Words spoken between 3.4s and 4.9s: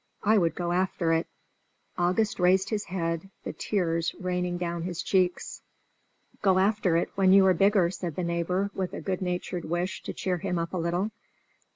the tears raining down